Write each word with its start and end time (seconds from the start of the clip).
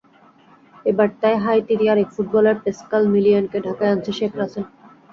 এবার 0.85 1.09
তাই 1.21 1.35
হাইতিরই 1.43 1.87
আরেক 1.89 2.07
ফুটবলার 2.15 2.57
প্যাসকাল 2.63 3.03
মিলিয়েনকে 3.13 3.57
ঢাকায় 3.67 3.91
আনছে 3.93 4.11
শেখ 4.19 4.31
রাসেল। 4.39 4.65